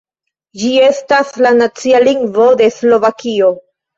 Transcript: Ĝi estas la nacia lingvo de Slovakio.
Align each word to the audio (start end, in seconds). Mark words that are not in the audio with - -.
Ĝi 0.61 0.71
estas 0.85 1.33
la 1.45 1.51
nacia 1.59 2.01
lingvo 2.07 2.47
de 2.63 2.71
Slovakio. 2.79 3.53